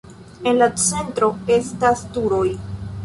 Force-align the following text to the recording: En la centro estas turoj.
En 0.51 0.57
la 0.61 0.69
centro 0.85 1.29
estas 1.57 2.03
turoj. 2.17 2.47